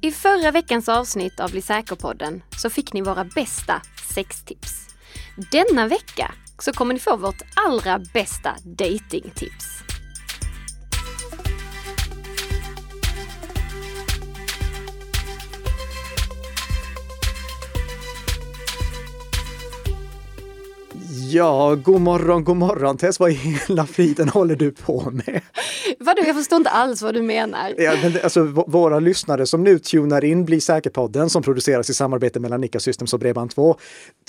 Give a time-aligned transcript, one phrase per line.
[0.00, 3.82] I förra veckans avsnitt av Bli säker-podden så fick ni våra bästa
[4.14, 4.88] sextips.
[5.52, 9.76] Denna vecka så kommer ni få vårt allra bästa datingtips.
[21.30, 23.20] Ja, god morgon, god morgon Tess.
[23.20, 25.40] Vad i hela friden håller du på med?
[25.98, 27.74] Vadå, jag förstår inte alls vad du menar.
[27.78, 32.40] Ja, men alltså, våra lyssnare som nu tunar in Bli säker-podden som produceras i samarbete
[32.40, 33.74] mellan Nika Systems och Bredband2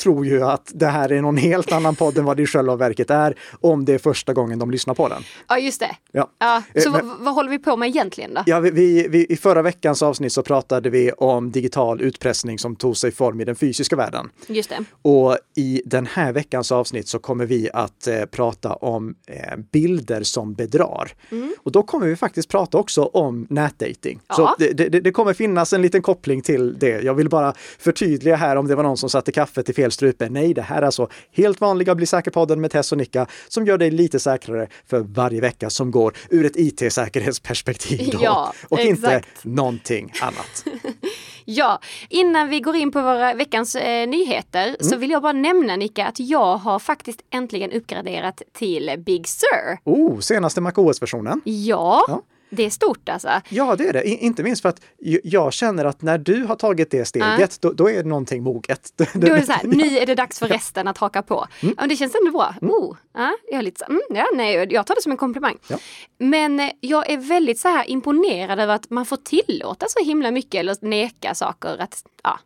[0.04, 2.76] tror ju att det här är någon helt annan podd än vad det i själva
[2.76, 5.24] verket är om det är första gången de lyssnar på den.
[5.48, 5.96] Ja, just det.
[6.12, 6.30] Ja.
[6.40, 8.44] Ja, så Eh, men- vad, vad håller vi på med egentligen då?
[8.46, 12.76] Ja, vi, vi, vi, I förra veckans avsnitt så pratade vi om digital utpressning som
[12.76, 14.30] tog sig form i den fysiska världen.
[14.48, 14.84] Just det.
[15.02, 20.24] Och i den här veckans avsnitt så kommer vi att eh, prata om eh, bilder
[20.24, 21.12] som bedrar.
[21.58, 24.20] Och då kommer vi faktiskt prata också om nätdating.
[24.36, 24.56] Så Ja.
[24.60, 27.02] det, det, det kommer finnas en liten koppling till det.
[27.02, 30.30] Jag vill bara förtydliga här om det var någon som satte kaffet i fel strupe.
[30.30, 33.78] Nej, det här är alltså helt vanliga Bli säker-podden med Tess och Nicka som gör
[33.78, 38.14] dig lite säkrare för varje vecka som går ur ett IT-säkerhetsperspektiv.
[38.22, 39.46] Ja, och inte exakt.
[39.46, 40.64] någonting annat.
[41.50, 45.76] Ja, innan vi går in på våra veckans eh, nyheter så vill jag bara nämna
[45.76, 49.78] Nika att jag har faktiskt äntligen uppgraderat till Big Sur.
[49.84, 51.42] Oh, senaste MacOS-versionen.
[51.46, 52.22] Ja, Ja.
[52.50, 53.42] Det är stort alltså.
[53.50, 54.04] Ja, det är det.
[54.04, 54.82] I, inte minst för att
[55.24, 58.94] jag känner att när du har tagit det steget, då, då är det någonting moget.
[59.14, 61.48] Då är det så här, nu är det dags för resten att haka på.
[61.64, 61.76] Mm.
[61.78, 62.56] Ja, det känns ändå bra.
[62.62, 65.58] Oh, ja, jag, är lite så, mm, ja, nej, jag tar det som en komplimang.
[65.68, 65.78] Ja.
[66.18, 70.32] Men eh, jag är väldigt så här imponerad över att man får tillåta så himla
[70.32, 71.78] mycket eller neka saker.
[71.82, 72.40] Att, ja,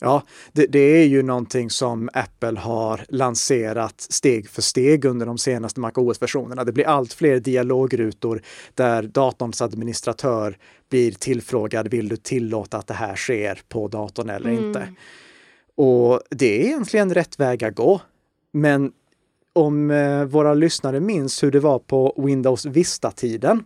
[0.00, 5.38] Ja, det, det är ju någonting som Apple har lanserat steg för steg under de
[5.38, 6.64] senaste MacOS-versionerna.
[6.64, 8.42] Det blir allt fler dialogrutor
[8.74, 10.56] där datorns administratör
[10.90, 14.94] blir tillfrågad, vill du tillåta att det här sker på datorn eller inte?
[15.74, 18.00] Och det är egentligen rätt väg att gå.
[18.52, 18.92] Men
[19.52, 23.64] om eh, våra lyssnare minns hur det var på Windows Vista-tiden,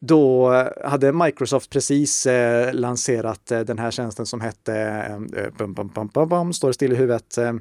[0.00, 4.74] då eh, hade Microsoft precis eh, lanserat eh, den här tjänsten som hette,
[5.36, 7.52] eh, bum, bum, bum, bum, bum, står det still i huvudet, eh,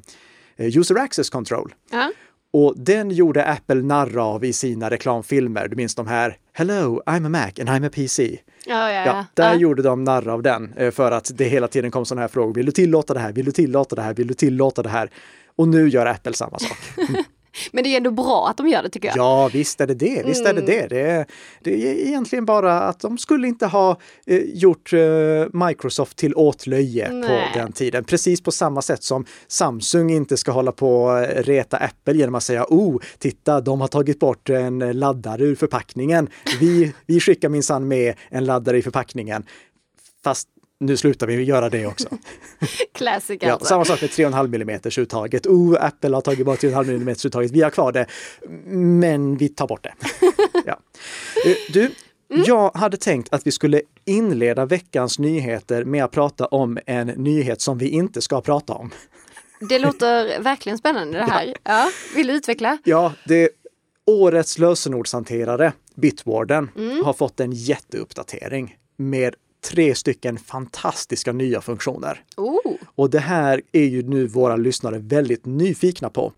[0.57, 1.73] User Access Control.
[1.91, 2.11] ja.
[2.53, 5.67] Och den gjorde Apple narr av i sina reklamfilmer.
[5.67, 8.39] Du minns de här Hello, I'm a Mac and I'm a PC.
[8.65, 9.55] Ja, ja, Ja, där ja.
[9.55, 12.53] gjorde de narr av den eh, för att det hela tiden kom sådana här frågor.
[12.53, 13.31] Vill du tillåta det här?
[13.33, 14.13] Vill du tillåta det här?
[14.13, 15.09] Vill du tillåta det här?
[15.55, 16.77] Och nu gör Apple samma sak.
[17.71, 19.17] Men det är ändå bra att de gör det tycker jag.
[19.17, 20.23] Ja, visst är det det.
[20.25, 20.87] Visst är det det.
[20.87, 21.25] Det är,
[21.61, 24.99] det är egentligen bara att de skulle inte ha eh, gjort eh,
[25.67, 27.27] Microsoft till åtlöje Nej.
[27.53, 28.03] på den tiden.
[28.03, 32.43] Precis på samma sätt som Samsung inte ska hålla på och reta Apple genom att
[32.43, 36.29] säga oh, titta, de har tagit bort en laddare ur förpackningen.
[36.59, 39.43] Vi, vi skickar minsann med en laddare i förpackningen.
[40.23, 40.47] Fast
[40.79, 42.07] nu slutar vi göra det också.
[42.93, 43.67] Classic Ja, alltså.
[43.67, 45.45] samma sak med 3,5 mm uttaget.
[45.47, 47.51] Oh, Apple har tagit bort 3,5 mm uttaget.
[47.51, 48.05] Vi har kvar det,
[48.99, 49.93] men vi tar bort det.
[50.65, 50.79] ja.
[51.45, 51.91] Eh, Du,
[52.45, 57.61] jag hade tänkt att vi skulle inleda veckans nyheter med att prata om en nyhet
[57.61, 58.91] som vi inte ska prata om.
[59.69, 61.53] Det låter verkligen spännande det här.
[61.63, 61.89] Ja.
[62.15, 62.77] Vill du utveckla?
[62.83, 63.49] Ja, det
[64.07, 66.69] årets lösenordshanterare, Bitwarden,
[67.03, 69.35] har fått en jätteuppdatering med
[69.71, 72.23] tre stycken fantastiska nya funktioner.
[72.37, 72.73] Oh.
[72.95, 76.33] Och det här är ju nu våra lyssnare väldigt nyfikna på.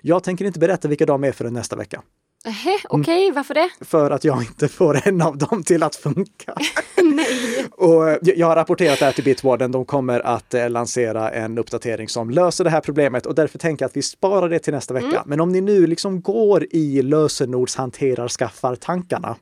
[0.00, 2.02] Jag tänker inte berätta vilka de är förrän nästa vecka.
[2.44, 3.70] Nähä, Okej, varför det?
[3.80, 6.54] För att jag inte får en av dem till att funka.
[7.02, 7.66] Nej.
[7.70, 9.72] Och eh, jag har rapporterat det här till Bitwarden.
[9.72, 13.82] De kommer att eh, lansera en uppdatering som löser det här problemet och därför tänker
[13.82, 15.22] jag att vi sparar det till nästa vecka.
[15.26, 19.36] Men om ni nu liksom går i lösenordshanterar-skaffar-tankarna,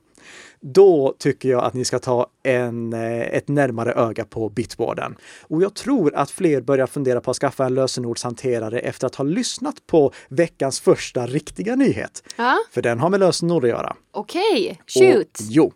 [0.61, 5.15] då tycker jag att ni ska ta en, eh, ett närmare öga på Bitwarden.
[5.41, 9.23] Och jag tror att fler börjar fundera på att skaffa en lösenordshanterare efter att ha
[9.25, 12.23] lyssnat på veckans första riktiga nyhet.
[12.37, 13.95] Ja, För den har med lösenord att göra.
[14.11, 14.81] okej.
[14.87, 15.39] Shoot.
[15.39, 15.71] Och, jo,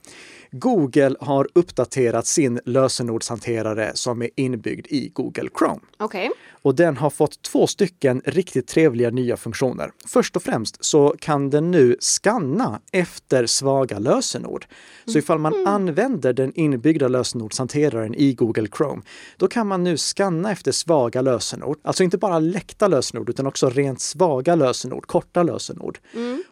[0.52, 5.79] Google har uppdaterat sin lösenordshanterare som är inbyggd i Google Chrome.
[5.97, 6.29] Okej.
[6.63, 9.91] Och den har fått två stycken riktigt trevliga nya funktioner.
[10.08, 14.66] Först och främst så kan den nu scanna efter svaga lösenord.
[15.05, 19.02] Så ifall man använder den inbyggda lösenordshanteraren i Google Chrome,
[19.37, 21.78] då kan man nu scanna efter svaga lösenord.
[21.84, 25.99] Alltså inte bara läckta lösenord utan också rent svaga lösenord, korta lösenord.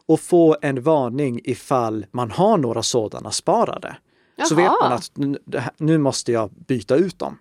[0.06, 3.98] Och få en varning ifall man har några sådana sparade.
[4.48, 4.90] Så vet Jaha.
[4.90, 5.12] man att
[5.80, 7.38] nu måste jag byta ut dem.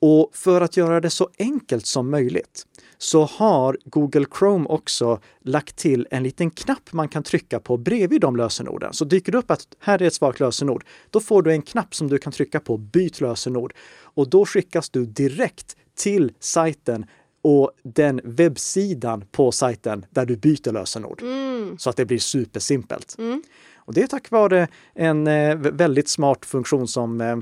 [0.00, 2.66] Och för att göra det så enkelt som möjligt
[2.98, 8.20] så har Google Chrome också lagt till en liten knapp man kan trycka på bredvid
[8.20, 8.92] de lösenorden.
[8.92, 11.94] Så dyker det upp att här är ett svagt lösenord, då får du en knapp
[11.94, 13.74] som du kan trycka på Byt lösenord.
[14.00, 17.06] Och då skickas du direkt till sajten
[17.42, 21.22] och den webbsidan på sajten där du byter lösenord.
[21.22, 21.78] Mm.
[21.78, 23.14] Så att det blir supersimpelt.
[23.18, 23.42] Mm.
[23.76, 27.36] Och det är tack vare en eh, väldigt smart funktion som eh,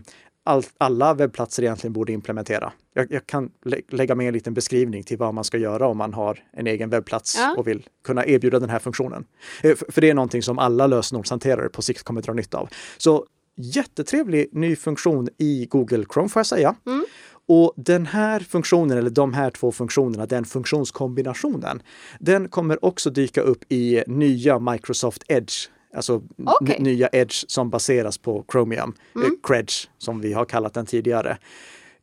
[0.44, 2.72] all, alla webbplatser egentligen borde implementera.
[2.94, 5.98] Jag, jag, kan lä lägga med en liten beskrivning till vad man ska göra om
[5.98, 7.54] man har en egen webbplats ja.
[7.58, 9.24] och vill kunna erbjuda den här funktionen.
[9.62, 12.68] Eh, för, det är någonting som alla lösenordshanterare på sikt kommer dra nytta av.
[12.98, 13.26] Så
[13.56, 16.74] jättetrevlig ny funktion i Google Chrome får jag säga.
[16.86, 17.04] Mm.
[17.46, 21.82] Och den här funktionen, eller de här två funktionerna, den funktionskombinationen,
[22.20, 26.22] den kommer också dyka upp i nya Microsoft Edge Alltså
[26.60, 26.78] okay.
[26.78, 29.32] nya Edge som baseras på Chromium, eh, mm.
[29.32, 31.38] eh, Credge som vi har kallat den tidigare.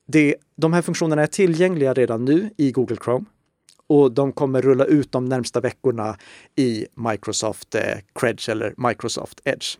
[0.07, 3.25] Det, de här funktionerna är tillgängliga redan nu i Google Chrome
[3.87, 6.17] och de kommer rulla ut de närmsta veckorna
[6.55, 9.77] i Microsoft eh, Credge eller Microsoft Edge.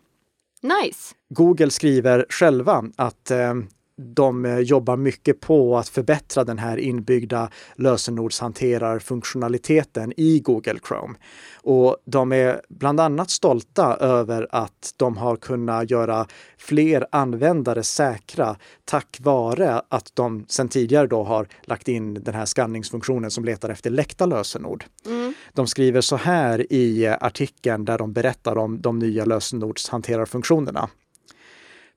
[0.62, 1.14] Nice!
[1.28, 3.54] Google skriver själva att eh,
[4.02, 11.14] de eh, jobbar mycket på att förbättra den här inbyggda lösenordshanterarfunktionaliteten i Google Chrome.
[11.62, 16.26] Och de är bland annat stolta över att de har kunnat göra
[16.58, 22.46] fler användare säkra tack vare att de sedan tidigare då har lagt in den här
[22.46, 24.84] skanningsfunktionen som letar efter läckta lösenord.
[25.06, 25.34] Mm.
[25.52, 30.88] De skriver så här i artikeln där de berättar om de nya lösenordshanterarfunktionerna.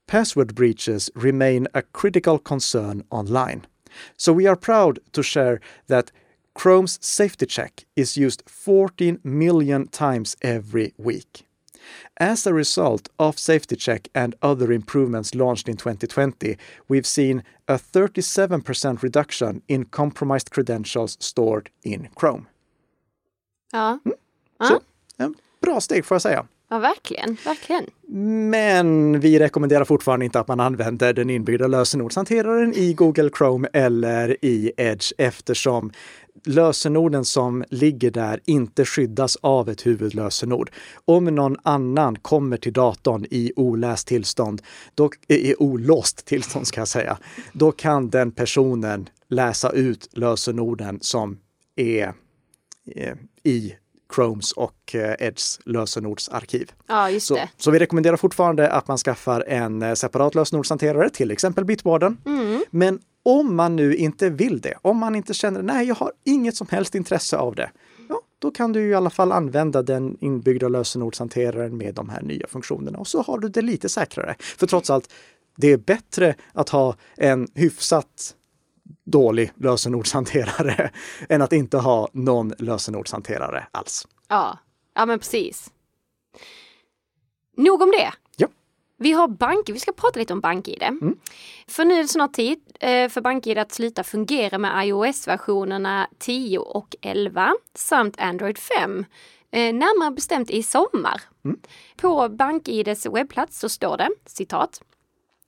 [0.07, 3.66] Password breaches remain a critical concern online.
[4.18, 6.12] So we are proud to share that
[6.54, 11.46] Chrome's safety check is used 14 million times every week.
[12.19, 16.57] As a result of Safety Check and other improvements launched in 2020,
[16.88, 22.48] we've seen a 37% reduction in compromised credentials stored in Chrome.
[23.72, 24.00] Ja.
[24.06, 24.13] Mm.
[24.68, 24.81] Så,
[25.18, 26.46] en bra steg får jag säga.
[26.70, 27.86] Ja, verkligen, verkligen.
[28.50, 34.38] Men vi rekommenderar fortfarande inte att man använder den inbyggda lösenordshanteraren i Google Chrome eller
[34.46, 35.92] i Edge eftersom
[36.44, 40.72] lösenorden som ligger där inte skyddas av ett huvudlösenord.
[41.06, 44.62] Om någon annan kommer till datorn i oläst tillstånd,
[44.96, 47.18] då, eh, i olåst tillstånd ska jag säga,
[47.54, 51.40] då kan den personen läsa ut lösenorden som
[51.76, 52.14] är
[52.96, 53.14] eh,
[53.44, 53.76] i
[54.16, 56.72] Chromes och eh, Edges lösenordsarkiv.
[56.88, 57.50] Ja, just så, det.
[57.57, 62.18] Så vi rekommenderar fortfarande att man skaffar en eh, separat lösenordshanterare, till exempel Bitwarden.
[62.25, 62.63] Mm.
[62.69, 66.56] Men om man nu inte vill det, om man inte känner nej, jag har inget
[66.56, 67.69] som helst intresse av det,
[68.10, 72.48] ja, då kan du i alla fall använda den inbyggda lösenordshanteraren med de här nya
[72.48, 74.36] funktionerna och så har du det lite säkrare.
[74.40, 75.13] För trots allt,
[75.57, 78.36] det är bättre att ha en hyfsat
[79.06, 80.92] dålig lösenordshanterare
[81.30, 84.07] än att inte ha någon lösenordshanterare alls.
[84.28, 84.57] Ja,
[84.96, 85.72] ja men precis.
[87.57, 88.12] Nog om det.
[88.38, 88.48] Ja.
[88.98, 90.84] Vi har bank, vi ska prata lite om BankID.
[90.84, 91.18] Mm.
[91.68, 96.60] För nu är det snart tid eh, för BankID att sluta fungera med iOS-versionerna 10
[96.60, 99.06] och 11 samt Android 5.
[99.52, 101.22] Eh, närmare bestämt i sommar.
[101.46, 101.60] Mm.
[101.98, 104.81] På BankIDs webbplats så står det citat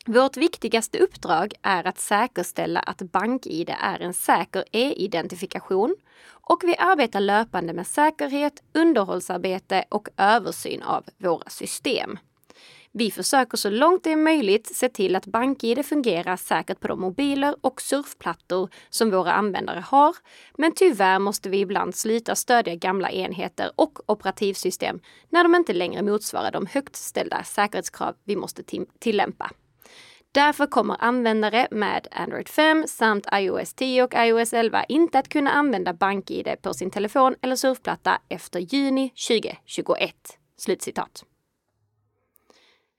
[0.07, 5.95] vårt viktigaste uppdrag är att säkerställa att BankID är en säker e-identifikation
[6.29, 12.19] och vi arbetar löpande med säkerhet, underhållsarbete och översyn av våra system.
[12.91, 17.01] Vi försöker så långt det är möjligt se till att BankID fungerar säkert på de
[17.01, 20.15] mobiler och surfplattor som våra användare har.
[20.57, 24.99] Men tyvärr måste vi ibland sluta stödja gamla enheter och operativsystem
[25.29, 28.63] när de inte längre motsvarar de högt ställda säkerhetskrav vi måste
[28.99, 29.51] tillämpa.
[30.31, 35.51] Därför kommer användare med Android 5 samt iOS 10 och iOS 11 inte att kunna
[35.51, 40.13] använda BankID på sin telefon eller surfplatta efter juni 2021.
[40.57, 41.23] Slutcitat.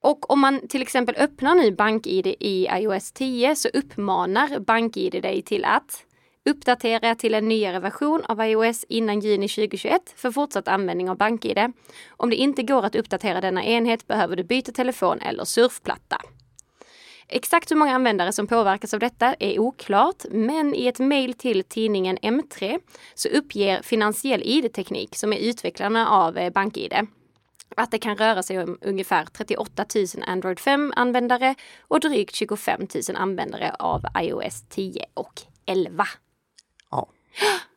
[0.03, 5.43] Och om man till exempel öppnar nu BankID i iOS 10 så uppmanar BankID dig
[5.43, 6.05] till att
[6.51, 11.73] uppdatera till en nyare version av iOS innan juni 2021 för fortsatt användning av BankID.
[12.09, 16.21] Om det inte går att uppdatera denna enhet behöver du byta telefon eller surfplatta.
[17.31, 21.65] Exakt hur många användare som påverkas av detta är oklart, men i ett mejl till
[21.65, 22.81] tidningen M3
[23.15, 26.95] så uppger Finansiell ID-teknik, som är utvecklarna av eh, BankID,
[27.77, 33.17] att det kan röra sig om ungefär 38 000 Android 5-användare och drygt 25 000
[33.17, 36.05] användare av iOS 10 och 11.
[36.91, 37.09] Ja.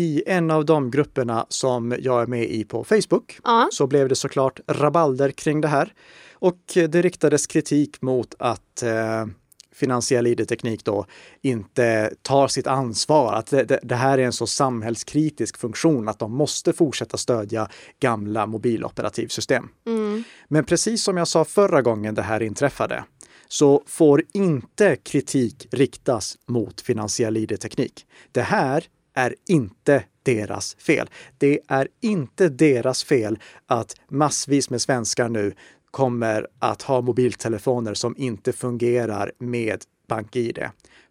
[0.00, 3.68] I en av de grupperna som jag är med i på Facebook ja.
[3.72, 5.92] så blev det såklart rabalder kring det här.
[6.32, 9.26] Och det riktades kritik mot att eh,
[9.72, 11.06] finansiell ID-teknik då
[11.42, 16.18] inte tar sitt ansvar, att det, det, det, här är en så samhällskritisk funktion att
[16.18, 17.68] de måste fortsätta stödja
[18.00, 19.68] gamla mobiloperativsystem.
[19.86, 20.24] Mm.
[20.48, 23.04] Men precis som jag sa förra gången det här inträffade,
[23.48, 28.06] så får inte kritik riktas mot finansiell ID-teknik.
[28.32, 31.10] Det här är inte deras fel.
[31.38, 35.54] Det är inte deras fel att massvis med svenskar nu
[35.90, 40.58] kommer att ha mobiltelefoner som inte fungerar med BankID.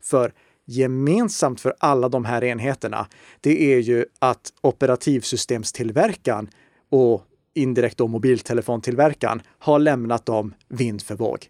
[0.02, 0.34] För
[0.66, 3.08] gemensamt för alla de här enheterna,
[3.42, 6.50] det är ju att operativsystemstillverkaren
[6.90, 7.26] och
[7.60, 11.48] indirekt då mobiltelefontillverkaren har lämnat dem vind för våg.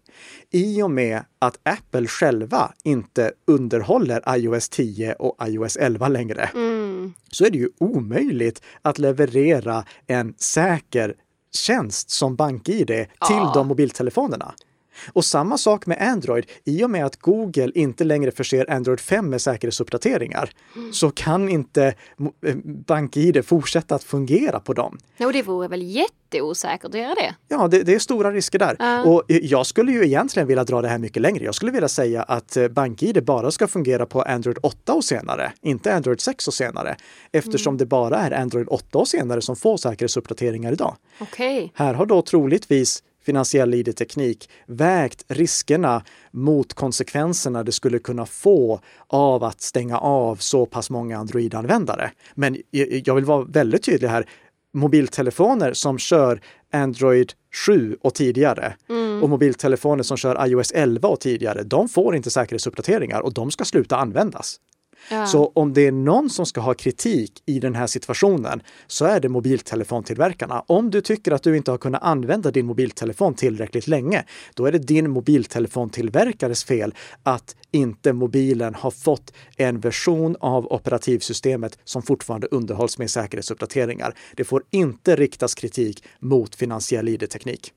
[0.50, 7.12] I och med att Apple själva inte underhåller iOS 10 och iOS 11 längre mm.
[7.30, 11.14] så är det ju omöjligt att leverera en säker
[11.52, 13.52] tjänst som BankID till ja.
[13.54, 14.54] de mobiltelefonerna.
[15.12, 16.46] Och samma sak med Android.
[16.64, 20.92] I och med att Google inte längre förser Android 5 med säkerhetsuppdateringar mm.
[20.92, 21.94] så kan inte
[22.46, 24.98] eh, BankID fortsätta att fungera på dem.
[25.18, 27.34] Och det vore väl jätteosäkert att göra det?
[27.48, 29.00] Ja, det, det är stora risker där.
[29.00, 29.08] Uh.
[29.08, 31.44] Och jag skulle ju egentligen vilja dra det här mycket längre.
[31.44, 35.52] Jag skulle vilja säga att eh, BankID bara ska fungera på Android 8 och senare,
[35.62, 36.96] inte Android 6 och senare.
[37.32, 37.78] Eftersom mm.
[37.78, 40.96] det bara är Android 8 och senare som får säkerhetsuppdateringar idag.
[41.20, 41.68] Okay.
[41.74, 49.44] Här har då troligtvis finansiell ID-teknik vägt riskerna mot konsekvenserna det skulle kunna få av
[49.44, 52.10] att stänga av så pass många Android-användare.
[52.34, 52.56] Men
[53.04, 54.28] jag vill vara väldigt tydlig här.
[54.74, 56.40] Mobiltelefoner som kör
[56.72, 57.32] Android
[57.66, 59.22] 7 och tidigare mm.
[59.22, 63.64] och mobiltelefoner som kör iOS 11 och tidigare, de får inte säkerhetsuppdateringar och de ska
[63.64, 64.56] sluta användas.
[65.26, 69.20] Så om det är någon som ska ha kritik i den här situationen så är
[69.20, 70.64] det mobiltelefontillverkarna.
[70.66, 74.72] Om du tycker att du inte har kunnat använda din mobiltelefon tillräckligt länge, då är
[74.72, 82.46] det din mobiltelefontillverkares fel att inte mobilen har fått en version av operativsystemet som fortfarande
[82.46, 84.14] underhålls med säkerhetsuppdateringar.
[84.36, 87.72] Det får inte riktas kritik mot finansiell ID-teknik.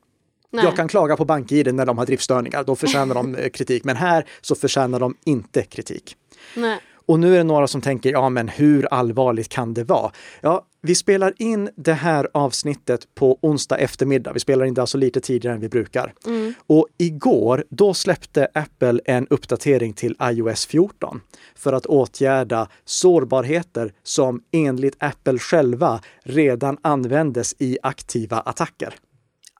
[0.54, 0.66] Nej.
[0.66, 3.84] Jag kan klaga på BankID när de har driftstörningar, då förtjänar de eh, kritik.
[3.84, 6.16] Men här så förtjänar de inte kritik.
[6.56, 6.80] Nej.
[7.06, 10.12] Och nu är det några som tänker, ja men hur allvarligt kan det vara?
[10.42, 14.34] Ja, vi spelar in det här avsnittet på onsdag eftermiddag.
[14.34, 16.14] Vi spelar in det alltså lite tidigare än vi brukar.
[16.26, 16.54] Mm.
[16.68, 21.22] Och igår, då släppte Apple en uppdatering till iOS 14
[21.56, 28.96] för att åtgärda sårbarheter som enligt Apple själva redan användes i aktiva attacker.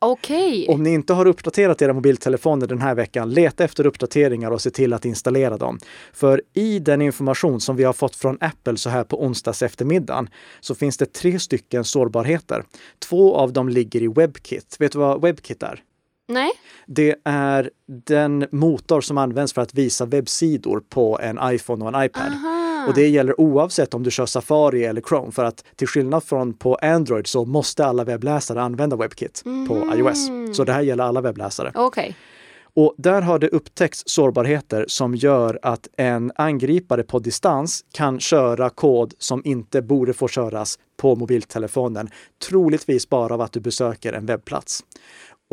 [0.04, 0.68] Okej.
[0.70, 4.70] Om ni inte har uppdaterat era mobiltelefoner den här veckan, leta efter uppdateringar och se
[4.70, 5.80] till att installera dem.
[6.14, 10.30] För i den information som vi har fått från Apple så här på onsdags eftermiddagen
[10.60, 12.64] så finns det tre stycken sårbarheter.
[13.00, 14.76] Två av dem ligger i WebKit.
[14.80, 15.84] Vet du vad WebKit är?
[16.28, 16.52] Nej.
[16.88, 22.06] Det är den motor som används för att visa webbsidor på en iPhone och en
[22.06, 22.32] iPad.
[22.32, 22.63] Aha.
[22.88, 26.54] Och det gäller oavsett om du kör Safari eller Chrome för att till skillnad från
[26.54, 29.68] på Android så måste alla webbläsare använda WebKit mm.
[29.68, 30.28] på iOS.
[30.58, 31.72] Så det här gäller alla webbläsare.
[31.76, 32.14] Okay.
[32.76, 38.70] Och där har det upptäckts sårbarheter som gör att en angripare på distans kan köra
[38.70, 42.10] kod som inte borde få köras på mobiltelefonen,
[42.48, 44.84] troligtvis bara av att du besöker en webbplats.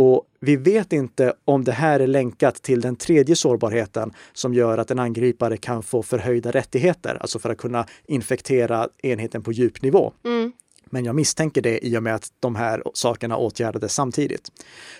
[0.02, 4.78] Och vi vet inte om det här är länkat till den tredje sårbarheten som gör
[4.78, 10.12] att en angripare kan få förhöjda rättigheter, alltså för att kunna infektera enheten på djupnivå.
[10.24, 10.52] Mm.
[10.84, 14.52] Men jag misstänker det i och med att de här sakerna åtgärdades samtidigt.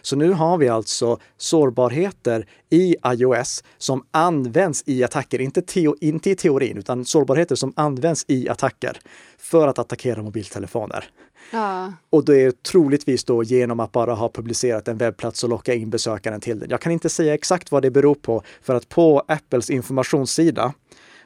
[0.03, 6.31] Så nu har vi alltså sårbarheter i iOS som används i attacker, inte, teo, inte
[6.31, 9.01] i teorin, utan sårbarheter som används i attacker
[9.39, 11.05] för att attackera mobiltelefoner.
[11.51, 11.93] Ja.
[12.11, 15.91] Och det är troligtvis då genom att bara ha publicerat en webbplats och locka in
[15.91, 16.71] besökaren till den.
[16.71, 20.73] Jag kan inte säga exakt vad det beror på, för att på Apples informationssida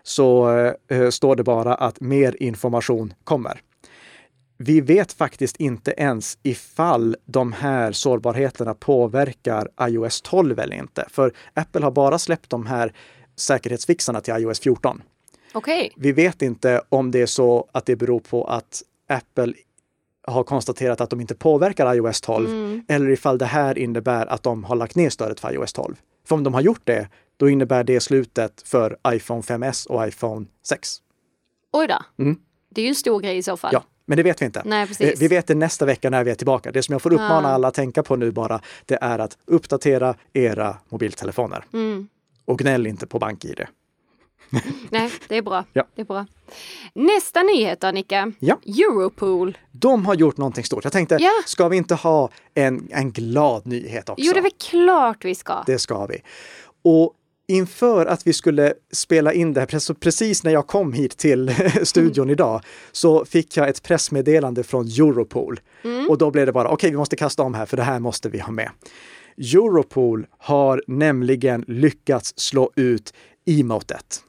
[0.02, 0.50] så
[0.88, 3.61] eh, står det bara att mer information kommer.
[4.56, 11.04] Vi vet faktiskt inte ens ifall de här sårbarheterna påverkar iOS 12 eller inte.
[11.11, 12.92] För Apple har bara släppt de här
[13.37, 15.02] säkerhetsfixarna till iOS 14.
[15.54, 15.90] Okay.
[15.97, 19.54] Vi vet inte om det är så att det beror på att Apple
[20.26, 22.85] har konstaterat att de inte påverkar iOS 12 mm.
[22.88, 25.95] eller ifall det här innebär att de har lagt ner stödet för iOS 12.
[26.26, 30.47] För om de har gjort det, då innebär det slutet för iPhone 5S och iPhone
[30.66, 30.88] 6.
[31.73, 32.23] Oj då.
[32.23, 32.38] Mm.
[32.75, 33.71] Det är ju en stor grej i så fall.
[33.73, 34.62] Ja, men det vet vi inte.
[34.64, 35.23] Nej, precis.
[35.23, 36.73] Vi vet det nästa vecka när vi är tillbaka.
[36.73, 40.14] Det som jag får uppmana alla att tänka på nu bara, det är att uppdatera
[40.33, 41.64] era mobiltelefoner.
[41.73, 42.09] Mm.
[42.45, 43.61] Och gnäll inte på BankID.
[44.91, 45.65] Nej, det är bra.
[45.73, 45.85] Ja.
[45.95, 46.27] Det är bra.
[46.95, 48.33] Nästa nyhet Annika.
[48.39, 48.59] Ja.
[48.67, 49.59] Europol.
[49.73, 50.85] De har gjort någonting stort.
[50.85, 51.31] Jag tänkte, ja.
[51.47, 54.25] ska vi inte ha en, en glad nyhet också?
[54.25, 55.63] Jo, det är väl klart vi ska.
[55.67, 56.23] Det ska vi.
[56.83, 57.15] Och
[57.49, 62.25] inför att vi skulle spela in det här, precis när jag kom hit till studion
[62.25, 62.33] mm.
[62.33, 62.61] idag,
[62.93, 65.61] så fick jag ett pressmeddelande från Europol.
[65.85, 66.11] Mm.
[66.11, 67.99] Och då blev det bara, okej, okay, vi måste kasta om här, för det här
[67.99, 68.71] måste vi ha med.
[69.37, 73.15] Europol har nämligen lyckats slå ut
[73.47, 74.21] emotet.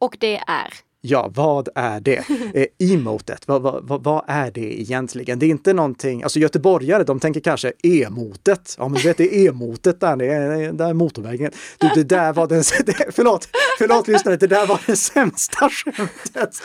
[0.00, 0.74] Och det är?
[1.02, 2.24] Ja, vad är det?
[2.54, 5.38] Eh, emotet, vad, vad, vad, är det egentligen?
[5.38, 8.74] Det är inte någonting, alltså göteborgare de tänker kanske emotet.
[8.78, 11.52] Ja men du vet det är emotet där, det är, där är motorvägen.
[11.78, 16.62] Du, det där var den, det, förlåt, förlåt lyssnare, det där var det sämsta skämtet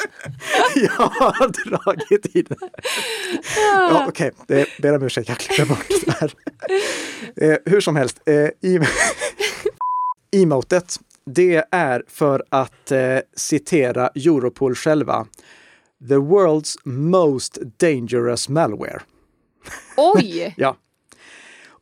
[0.75, 2.55] jag har dragit i det.
[3.71, 4.65] Ja, Okej, okay.
[4.81, 6.33] ber om ursäkt, jag klipper bort det här.
[7.35, 8.49] Eh, hur som helst, eh,
[10.41, 15.27] emotet det är för att eh, citera Europol själva.
[16.07, 19.01] The world's most dangerous malware.
[19.97, 20.53] Oj!
[20.57, 20.77] ja.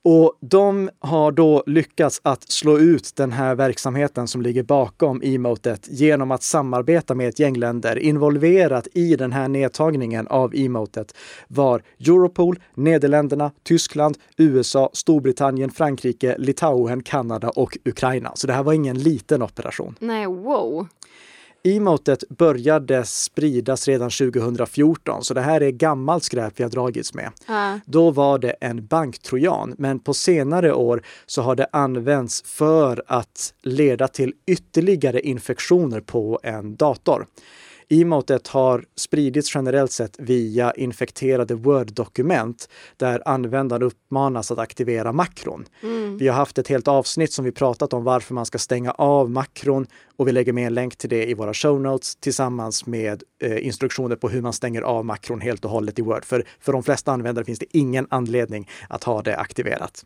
[0.05, 5.87] Och de har då lyckats att slå ut den här verksamheten som ligger bakom emotet
[5.89, 7.99] genom att samarbeta med ett gäng länder.
[7.99, 11.15] Involverat i den här nedtagningen av emotet
[11.47, 18.31] var Europol, Nederländerna, Tyskland, USA, Storbritannien, Frankrike, Litauen, Kanada och Ukraina.
[18.35, 19.95] Så det här var ingen liten operation.
[19.99, 20.87] Nej, wow.
[21.65, 27.31] Emotet började spridas redan 2014, så det här är gammalt skräp vi har dragits med.
[27.49, 27.75] Uh.
[27.85, 33.53] Då var det en banktrojan, men på senare år så har det använts för att
[33.61, 37.25] leda till ytterligare infektioner på en dator.
[38.01, 45.65] Emotet har spridits generellt sett via infekterade Word-dokument där användaren uppmanas att aktivera makron.
[45.83, 46.17] Mm.
[46.17, 49.29] Vi har haft ett helt avsnitt som vi pratat om varför man ska stänga av
[49.29, 53.23] makron och vi lägger med en länk till det i våra show notes tillsammans med
[53.41, 56.25] eh, instruktioner på hur man stänger av makron helt och hållet i Word.
[56.25, 60.05] För, för de flesta användare finns det ingen anledning att ha det aktiverat.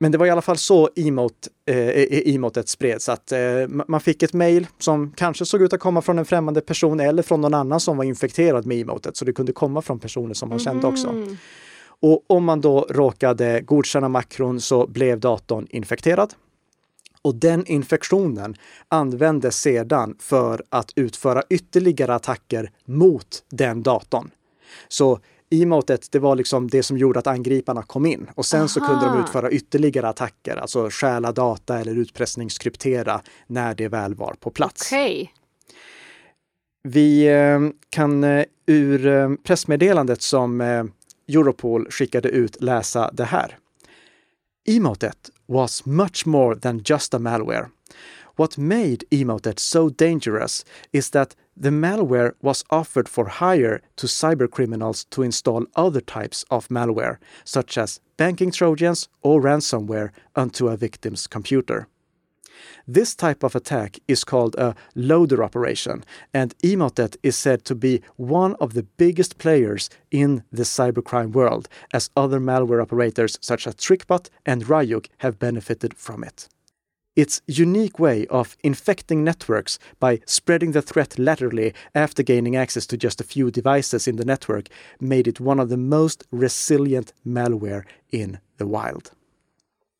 [0.00, 3.38] Men det var i alla fall så emot, eh, e-, emotet spreds, att eh,
[3.68, 7.22] man fick ett mejl som kanske såg ut att komma från en främmande person eller
[7.22, 9.16] från någon annan som var infekterad med emotet.
[9.16, 11.08] Så det kunde komma från personer som man kände också.
[11.08, 11.36] Mm.
[12.00, 16.34] Och om man då råkade godkänna makron så blev datorn infekterad.
[17.22, 18.54] Och den infektionen
[18.88, 24.30] användes sedan för att utföra ytterligare attacker mot den datorn.
[24.88, 28.30] Så emotet, det var liksom det som gjorde att angriparna kom in.
[28.34, 28.68] Och sen Aha.
[28.68, 34.34] så kunde de utföra ytterligare attacker, alltså stjäla data eller utpressningskryptera när det väl var
[34.40, 34.92] på plats.
[34.92, 35.28] Okay.
[36.82, 40.60] Vi eh, kan eh, ur eh, pressmeddelandet som
[41.28, 43.58] Europol skickade ut läsa det här.
[44.68, 47.66] Emotet was much more than just a malware.
[48.38, 55.10] What made Emotet so dangerous is that the malware was offered for hire to cybercriminals
[55.10, 61.26] to install other types of malware, such as banking trojans or ransomware, onto a victim's
[61.26, 61.88] computer.
[62.86, 68.02] This type of attack is called a loader operation, and Emotet is said to be
[68.14, 73.74] one of the biggest players in the cybercrime world, as other malware operators such as
[73.74, 76.48] TrickBot and Ryuk have benefited from it.
[77.18, 82.96] Its unique way of infecting networks by spreading the threat laterally after gaining access to
[82.96, 84.68] just a few devices in the network
[85.00, 89.10] made it one of the most resilient malware in the wild.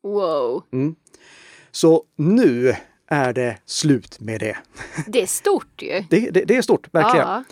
[0.02, 0.62] Wow.
[0.72, 0.96] Mm.
[1.70, 2.74] Så nu
[3.06, 4.56] är det slut med det.
[5.06, 6.04] Det är stort ju.
[6.10, 7.26] Det, det, det är stort, verkligen.
[7.26, 7.44] Ja.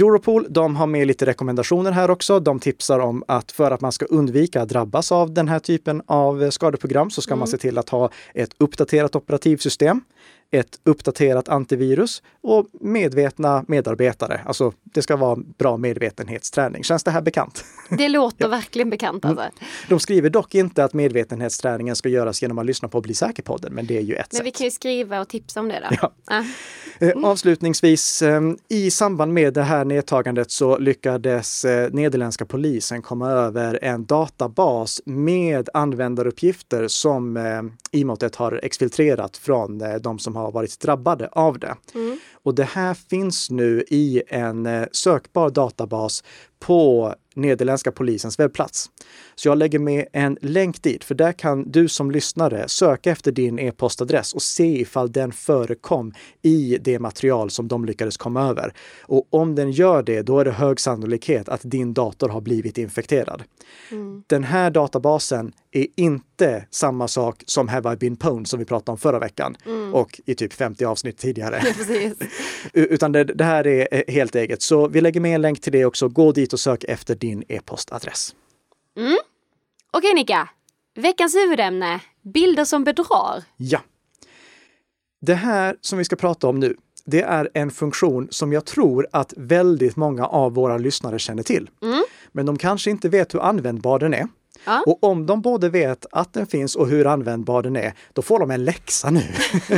[0.00, 2.40] Europol, de har med lite rekommendationer här också.
[2.40, 6.02] De tipsar om att för att man ska undvika att drabbas av den här typen
[6.06, 7.38] av skadeprogram så ska mm.
[7.38, 10.00] man se till att ha ett uppdaterat operativsystem
[10.50, 14.40] ett uppdaterat antivirus och medvetna medarbetare.
[14.46, 16.84] Alltså det ska vara bra medvetenhetsträning.
[16.84, 17.64] Känns det här bekant?
[17.90, 18.48] Det låter ja.
[18.48, 19.42] verkligen bekant alltså.
[19.42, 19.54] Mm.
[19.88, 23.86] De skriver dock inte att medvetenhetsträningen ska göras genom att lyssna på Bli säker-podden, men
[23.86, 24.46] det är ju ett men sätt.
[24.46, 25.96] vi kan ju skriva och tipsa om det då.
[26.02, 26.12] Ja.
[26.26, 26.44] Ah.
[26.98, 27.24] Mm.
[27.24, 33.78] Avslutningsvis, ehm, i samband med det här nedtagandet så lyckades eh, nederländska polisen komma över
[33.82, 37.36] en databas med användaruppgifter som
[37.90, 41.76] Imotet har exfiltrerat från eh, de som har varit drabbade av det.
[41.94, 42.18] Mm.
[42.32, 46.24] Och det här finns nu i en eh, sökbar databas
[46.58, 48.90] på nederländska polisens webbplats.
[49.34, 53.32] Så jag lägger med en länk dit, för där kan du som lyssnare söka efter
[53.32, 58.72] din e-postadress och se ifall den förekom i det material som de lyckades komma över.
[59.02, 62.78] Och om den gör det, då är det hög sannolikhet att din dator har blivit
[62.78, 63.42] infekterad.
[63.90, 64.22] Mm.
[64.26, 68.92] Den här databasen är inte samma sak som Have I been pwned som vi pratade
[68.92, 69.94] om förra veckan mm.
[69.94, 71.62] och i typ 50 avsnitt tidigare.
[72.72, 74.62] Utan det, det, här är eh, helt eget.
[74.62, 76.08] Så vi lägger med en länk till det också.
[76.08, 78.34] Gå dit och sök efter din e-postadress.
[78.96, 79.16] Mm.
[79.90, 80.48] Okej Nika,
[80.94, 83.44] veckans huvudämne, bilder som bedrar.
[83.56, 83.80] Ja.
[85.20, 89.06] Det här som vi ska prata om nu, det är en funktion som jag tror
[89.12, 91.70] att väldigt många av våra lyssnare känner till.
[91.82, 92.04] Mm.
[92.32, 94.28] Men de kanske inte vet hur användbar den är.
[94.64, 94.82] Ja.
[94.86, 98.38] Och om de både vet att den finns och hur användbar den är, då får
[98.38, 99.22] de en läxa nu.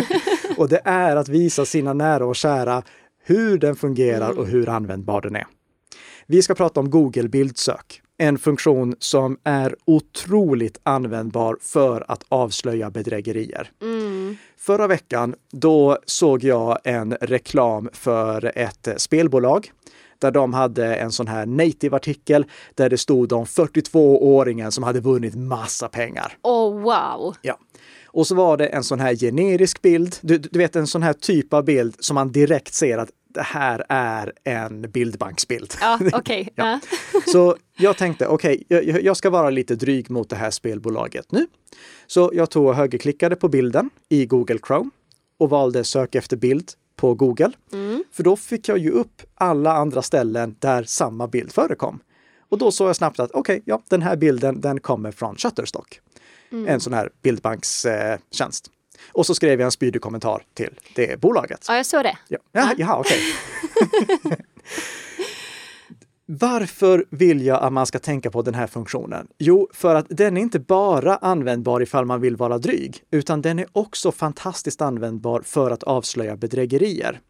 [0.57, 2.83] och det är att visa sina nära och kära
[3.25, 5.47] hur den fungerar och hur användbar den är.
[6.29, 8.03] Vi ska prata om Google bildsök.
[8.19, 13.71] En funktion som är otroligt användbar för att avslöja bedrägerier.
[13.83, 14.37] Mm.
[14.59, 19.71] Förra veckan, då såg jag en reklam för ett spelbolag
[20.19, 25.35] där de hade en sån här native-artikel där det stod om 42-åringen som hade vunnit
[25.35, 26.39] massa pengar.
[26.43, 27.35] Oh wow!
[27.43, 27.59] Ja.
[28.07, 30.17] Och så var det en sån här generisk bild.
[30.21, 33.43] Du, du vet en sån här typ av bild som man direkt ser att det
[33.43, 35.75] här är en bildbanksbild.
[35.81, 36.49] Ja, okej.
[36.55, 36.81] Ja.
[37.27, 41.47] Så jag tänkte, okej, jag, jag ska vara lite dryg mot det här spelbolaget nu.
[42.07, 44.91] Så jag tog och högerklickade på bilden i Google Chrome
[45.39, 47.53] och valde sök efter bild på Google.
[48.13, 51.99] För då fick jag ju upp alla andra ställen där samma bild förekom.
[52.49, 56.01] Och då såg jag snabbt att okej, ja, den här bilden, den kommer från Shutterstock.
[56.67, 58.67] En sån här bildbankstjänst.
[58.67, 58.73] Eh.
[59.13, 61.65] Och så skrev jag en spydig kommentar till det bolaget.
[61.69, 62.19] ja, jag såg det.
[62.29, 63.21] Ja, ja, ja okej.
[66.29, 69.29] Varför vill jag att man ska tänka på den här funktionen?
[69.39, 73.59] Jo, för att den är inte bara användbar ifall man vill vara dryg, utan den
[73.59, 77.21] är också fantastiskt användbar för att avslöja bedrägerier.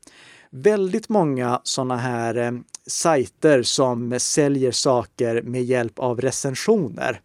[0.50, 2.52] Väldigt många sådana här eh,
[2.87, 7.20] sajter som säljer saker med hjälp av recensioner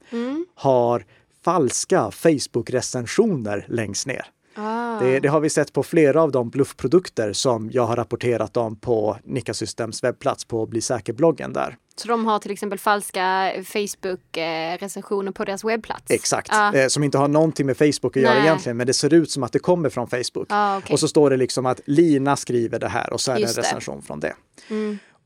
[0.56, 1.06] har
[1.44, 4.26] falska Facebook-recensioner längst ner.
[4.56, 5.00] Ah.
[5.00, 8.76] Det, det har vi sett på flera av de bluffprodukter som jag har rapporterat om
[8.76, 11.78] på Nika Systems webbplats på Bli säker-bloggen där.
[11.96, 16.12] Så de har till exempel falska Facebook-recensioner på deras webbplats?
[16.12, 16.74] Exakt, Ja.
[16.76, 18.44] eh, som inte har någonting med Facebook att göra Nej.
[18.44, 20.48] egentligen, men det ser ut som att det kommer från Facebook.
[20.50, 20.94] Ah, okej.
[20.94, 23.42] Och så står det liksom att Lina skriver det här och så är det en
[23.42, 23.62] Just det.
[23.62, 23.66] Mm.
[23.76, 24.34] recension från det.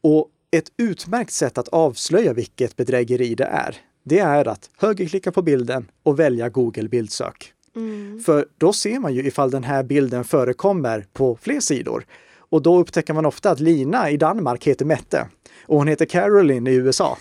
[0.02, 3.76] Och ett utmärkt sätt att avslöja vilket bedrägeri det är,
[4.06, 7.54] det är att högerklicka på bilden och välja Google bildsök.
[7.76, 8.20] Mm.
[8.20, 12.06] För då ser man ju ifall den här bilden förekommer på fler sidor.
[12.56, 15.28] Och då upptäcker man ofta att Lina i Danmark heter Mette
[15.68, 17.18] och hon heter Caroline i USA.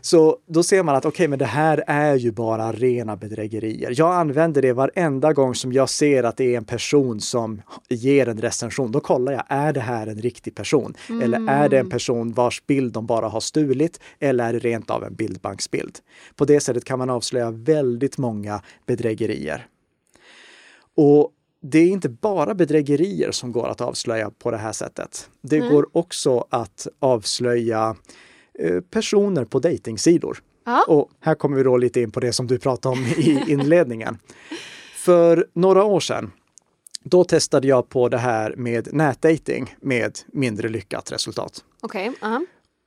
[0.00, 3.94] Så då ser man att okej, men det här är ju bara rena bedrägerier.
[3.96, 8.28] Jag använder det varenda gång som jag ser att det är en person som ger
[8.28, 8.92] en recension.
[8.92, 10.94] Då kollar jag, är det här en riktig person?
[11.22, 14.00] Eller är det en person vars bild de bara har stulit?
[14.18, 15.98] Eller är det rent av en bildbanksbild?
[16.36, 19.66] På det sättet kan man avslöja väldigt många bedrägerier.
[20.96, 25.30] Och det är inte bara bedrägerier som går att avslöja på det här sättet.
[25.40, 27.96] Det går också att avslöja
[28.58, 30.38] eh, personer på dejtingsidor.
[30.64, 30.84] Ja.
[30.88, 34.18] Och här kommer vi då lite in på det som du pratade om i inledningen.
[34.96, 36.32] För några år sedan,
[37.02, 41.64] då testade jag på det här med nätdating med mindre lyckat resultat.
[41.80, 42.12] Okej.
[42.20, 42.40] aha.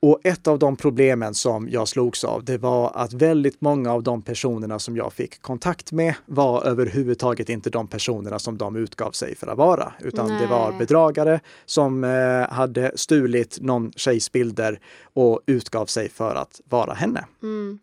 [0.06, 4.02] Och ett av de problemen som jag slogs av, det var att väldigt många av
[4.02, 9.10] de personerna som jag fick kontakt med var överhuvudtaget inte de personerna som de utgav
[9.10, 10.78] sig för att vara, utan det var Nej.
[10.78, 14.80] bedragare som eh, hade stulit någon tjejs bilder
[15.14, 17.24] och utgav sig för att vara henne.
[17.42, 17.78] Mm.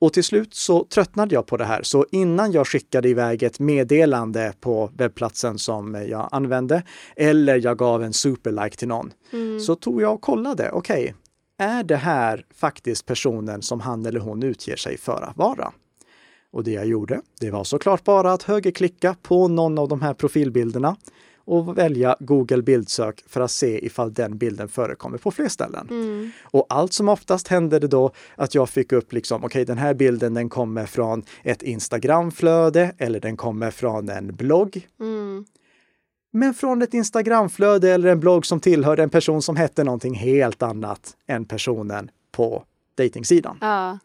[0.00, 1.82] Och till slut så tröttnade jag på det här.
[1.82, 6.82] Så innan jag skickade iväg ett meddelande på webbplatsen som jag använde
[7.16, 9.60] eller jag gav en superlike till någon Mm.
[9.60, 10.70] så tog jag och kollade.
[10.72, 11.14] Okej,
[11.62, 15.72] är det här faktiskt personen som han eller hon utger sig för att vara?
[16.50, 20.14] Och det jag gjorde, det var såklart bara att högerklicka på någon av de här
[20.14, 20.96] profilbilderna
[21.44, 25.88] och välja Google bildsök för att se ifall den bilden förekommer på fler ställen.
[25.90, 26.30] Mm.
[26.42, 29.94] Och allt som oftast hände det då att jag fick upp liksom, okej, den här
[29.94, 34.88] bilden den kommer från ett Instagramflöde eller den kommer från en blogg.
[35.00, 35.44] Mm.
[36.34, 40.62] Men från ett Instagramflöde eller en blogg som tillhör en person som hette någonting helt
[40.62, 42.64] annat än personen på
[42.94, 43.58] dejtingsidan.
[43.60, 43.98] Ja.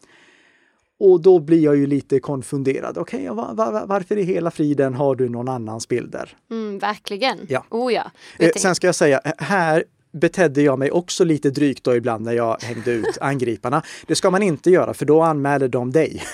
[1.00, 2.98] Och då blir jag ju lite konfunderad.
[2.98, 6.38] Okej, va, va, varför i hela friden har du någon annans bilder?
[6.52, 7.38] Mm, verkligen.
[7.50, 7.64] Ja.
[7.70, 8.12] Oh ja.
[8.40, 9.84] Eh, sen ska jag säga, här
[10.18, 13.82] betedde jag mig också lite drygt då ibland när jag hängde ut angriparna.
[14.08, 16.24] Det ska man inte göra för då anmäler de dig.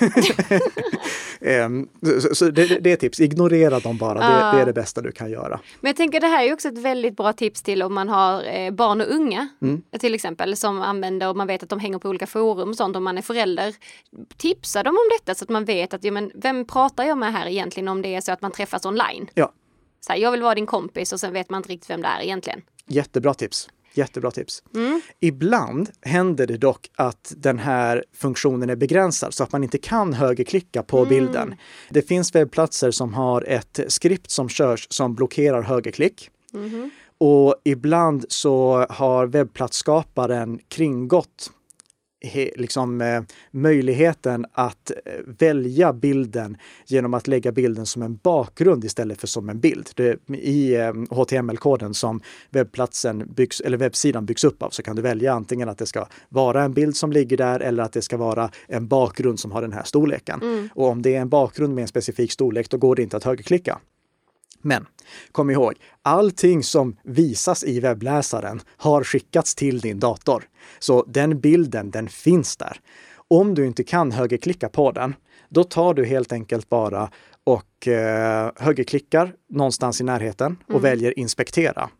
[1.40, 1.88] Ehm,
[2.32, 4.14] så det, det är tips, ignorera dem bara.
[4.18, 5.60] Det, det är det bästa du kan göra.
[5.80, 8.42] Men jag tänker det här är också ett väldigt bra tips till om man har
[8.56, 9.82] eh, barn och unga Mm.
[9.98, 12.96] till exempel som använder och man vet att de hänger på olika forum och sånt
[12.96, 13.74] om man är förälder.
[14.36, 17.32] Tipsa dem om detta så att man vet att ja, men, vem pratar jag med
[17.32, 19.26] här egentligen om det är så att man träffas online.
[19.34, 19.52] Ja,
[20.00, 22.08] Så här, jag vill vara din kompis och sen vet man inte riktigt vem det
[22.08, 22.62] är egentligen.
[22.86, 23.68] jättebra tips.
[23.94, 24.62] Jättebra tips.
[24.74, 25.00] Mm.
[25.20, 30.12] Ibland händer det dock att den här funktionen är begränsad så att man inte kan
[30.12, 31.08] högerklicka på mm.
[31.08, 31.54] bilden.
[31.90, 36.30] Det finns webbplatser som har ett skript som körs som blockerar högerklick.
[36.54, 36.90] Mm.
[37.18, 41.50] Och ibland så har webbplatsskaparen kringgått
[42.56, 46.56] liksom, eh, möjligheten att eh, välja bilden
[46.86, 49.90] genom att lägga bilden som en bakgrund istället för som en bild.
[49.94, 55.02] Det, I eh, HTML-koden som webbplatsen byggs, eller webbsidan byggs upp av så kan du
[55.02, 58.16] välja antingen att det ska vara en bild som ligger där eller att det ska
[58.16, 60.42] vara en bakgrund som har den här storleken.
[60.42, 60.68] Mm.
[60.74, 63.24] Och om det är en bakgrund med en specifik storlek, då går det inte att
[63.24, 63.78] högerklicka.
[64.64, 64.86] Men
[65.32, 70.44] kom ihåg, allting som visas i webbläsaren har skickats till din dator.
[70.78, 72.80] Så den bilden, den finns där.
[73.28, 75.14] Om du inte kan högerklicka på den,
[75.48, 77.10] då tar du helt enkelt bara
[77.44, 80.82] och eh, högerklickar någonstans i närheten och mm.
[80.82, 81.90] väljer inspektera.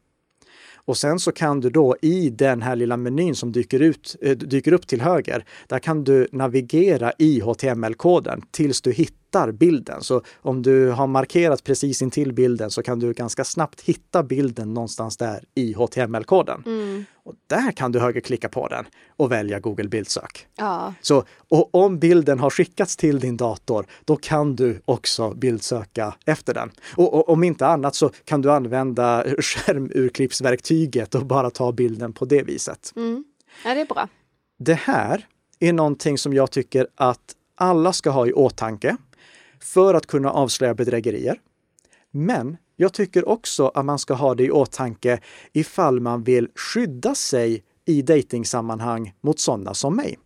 [0.86, 4.36] Och sen så kan du då i den här lilla menyn som dyker, ut, äh,
[4.36, 10.02] dyker upp till höger, där kan du navigera i HTML-koden tills du hittar bilden.
[10.02, 14.74] Så om du har markerat precis intill bilden så kan du ganska snabbt hitta bilden
[14.74, 16.62] någonstans där i HTML-koden.
[16.66, 17.04] Mm.
[17.24, 18.84] Och där kan du högerklicka på den
[19.16, 20.46] och välja Google bildsök.
[20.56, 20.94] Ja.
[21.00, 26.54] Så och om bilden har skickats till din dator, då kan du också bildsöka efter
[26.54, 26.70] den.
[26.96, 32.24] Och, och om inte annat så kan du använda skärmurklippsverktyget och bara ta bilden på
[32.24, 32.92] det viset.
[32.96, 33.24] Mm.
[33.64, 34.08] Ja, det är bra.
[34.58, 35.26] Det här
[35.60, 38.96] är någonting som jag tycker att alla ska ha i åtanke
[39.64, 41.40] för att kunna avslöja bedrägerier.
[42.10, 45.20] Men jag tycker också att man ska ha det i åtanke
[45.52, 50.18] ifall man vill skydda sig i dejtingsammanhang mot sådana som mig.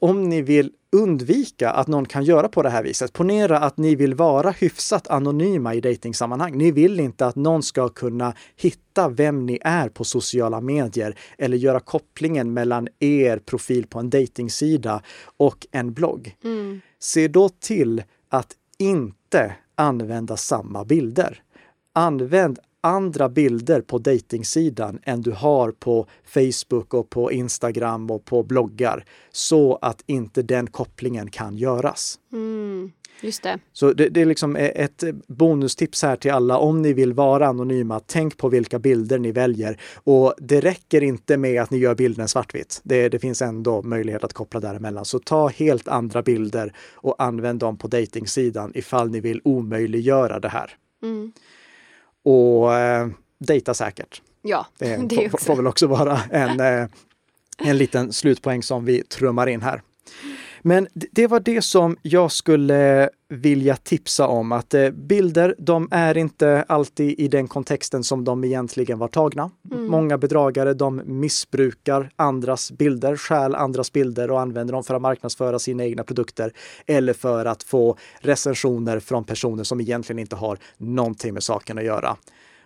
[0.00, 3.12] Om ni vill undvika att någon kan göra på det här viset.
[3.12, 6.58] Ponera att ni vill vara hyfsat anonyma i dejtingsammanhang.
[6.58, 11.56] Ni vill inte att någon ska kunna hitta vem ni är på sociala medier eller
[11.56, 15.02] göra kopplingen mellan er profil på en dejtingsida
[15.36, 16.36] och en blogg.
[16.44, 16.80] Mm.
[16.98, 21.42] Se då till att inte använda samma bilder
[21.92, 28.42] använd andra bilder på dejtingsidan än du har på Facebook och på Instagram och på
[28.42, 32.18] bloggar så att inte den kopplingen kan göras.
[32.32, 33.58] Mm, just det.
[33.72, 36.58] Så det, det är liksom ett bonustips här till alla.
[36.58, 39.80] Om ni vill vara anonyma, tänk på vilka bilder ni väljer.
[39.94, 42.80] Och det räcker inte med att ni gör bilden svartvitt.
[42.84, 45.04] Det, det finns ändå möjlighet att koppla däremellan.
[45.04, 50.48] Så ta helt andra bilder och använd dem på dejtingsidan ifall ni vill omöjliggöra det
[50.48, 50.70] här.
[51.02, 51.32] Mm
[52.22, 53.08] och eh,
[53.38, 54.22] dejta säkert.
[54.42, 56.88] Ja, det, det får, får väl också vara en, eh,
[57.58, 59.82] en liten slutpoäng som vi trummar in här.
[60.64, 66.16] Men det var det som jag skulle vilja tipsa om, att eh, bilder, de är
[66.16, 69.50] inte alltid i den kontexten som de egentligen var tagna.
[69.72, 69.86] Mm.
[69.86, 75.58] Många bedragare, de missbrukar andras bilder, stjäl andras bilder och använder dem för att marknadsföra
[75.58, 76.52] sina egna produkter
[76.86, 81.84] eller för att få recensioner från personer som egentligen inte har någonting med saken att
[81.84, 82.16] göra.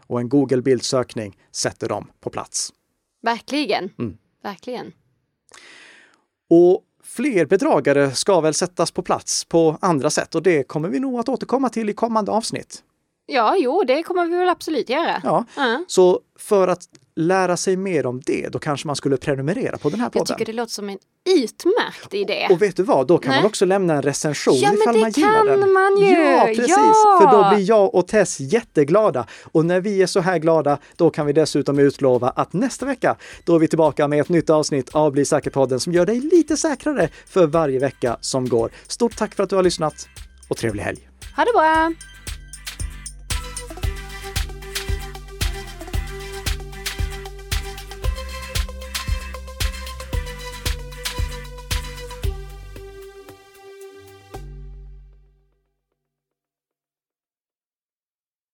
[0.07, 2.73] Och en Google bildsökning sätter dem på plats.
[3.23, 4.17] Verkligen, mm.
[4.43, 4.93] verkligen.
[6.51, 11.01] Och fler bedragare ska väl sättas på plats på andra sätt och det kommer vi
[11.01, 12.83] nog att återkomma till i kommande avsnitt.
[13.27, 15.21] Ja, jo, det kommer vi väl absolut göra.
[15.25, 15.79] Ja, uh.
[15.87, 20.01] så för att lära sig mer om det, då kanske man skulle prenumerera på den
[20.01, 20.27] här podden.
[20.29, 20.99] Jag tycker det låter som en
[21.37, 22.49] utmärkt idé.
[22.51, 23.39] Och vet du vad, då kan Nej.
[23.39, 25.47] man också lämna en recension ja, ifall man gillar den.
[25.47, 26.07] Ja, men det kan man ju!
[26.07, 26.77] Ja, precis!
[26.77, 27.19] Ja.
[27.21, 29.27] För då blir jag och Tess jätteglada.
[29.53, 33.17] Och när vi är så här glada, då kan vi dessutom utlova att nästa vecka,
[33.45, 36.57] då är vi tillbaka med ett nytt avsnitt av Bli säker-podden som gör dig lite
[36.57, 38.71] säkrare för varje vecka som går.
[38.87, 40.09] Stort tack för att du har lyssnat
[40.49, 41.09] och trevlig helg!
[41.37, 42.16] Ha det bra!